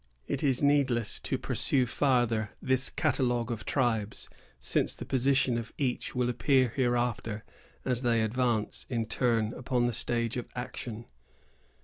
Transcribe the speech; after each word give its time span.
It 0.25 0.41
is 0.41 0.63
needless 0.63 1.19
to 1.19 1.37
pursue 1.37 1.85
farther 1.85 2.49
this 2.59 2.89
catalogue 2.89 3.51
of 3.51 3.65
tribes, 3.65 4.29
since 4.59 4.95
the 4.95 5.05
position 5.05 5.59
of 5.59 5.71
each 5.77 6.15
will 6.15 6.27
appear 6.27 6.73
hereafter 6.75 7.43
as 7.85 8.01
they 8.01 8.23
advance 8.23 8.87
in 8.89 9.05
turn 9.05 9.53
upon 9.53 9.85
the 9.85 9.93
stage 9.93 10.37
of 10.37 10.47
action. 10.55 11.05